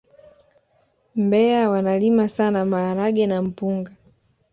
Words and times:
mbeya 1.15 1.69
wanalima 1.69 2.29
sana 2.29 2.65
maharage 2.65 3.27
na 3.27 3.41
mpunga 3.41 3.91